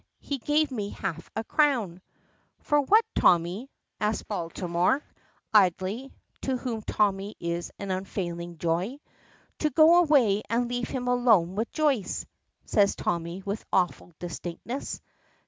[0.17, 2.01] He gave me half a crown."
[2.59, 3.69] "For what, Tommy?"
[3.99, 5.03] asks Baltimore,
[5.53, 8.97] idly, to whom Tommy is an unfailing joy.
[9.59, 12.25] "To go away and leave him alone with Joyce,"
[12.65, 15.03] says Tommy, with awful distinctness.